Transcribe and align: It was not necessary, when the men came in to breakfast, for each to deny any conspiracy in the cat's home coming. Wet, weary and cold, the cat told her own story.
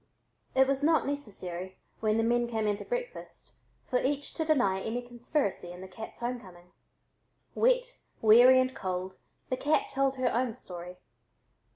It 0.55 0.65
was 0.65 0.81
not 0.81 1.05
necessary, 1.05 1.77
when 1.99 2.17
the 2.17 2.23
men 2.23 2.47
came 2.47 2.65
in 2.65 2.75
to 2.77 2.83
breakfast, 2.83 3.51
for 3.85 3.99
each 4.01 4.33
to 4.33 4.43
deny 4.43 4.81
any 4.81 4.99
conspiracy 5.03 5.71
in 5.71 5.79
the 5.81 5.87
cat's 5.87 6.21
home 6.21 6.39
coming. 6.39 6.71
Wet, 7.53 7.99
weary 8.19 8.59
and 8.59 8.75
cold, 8.75 9.13
the 9.51 9.57
cat 9.57 9.91
told 9.91 10.15
her 10.15 10.33
own 10.33 10.53
story. 10.53 10.97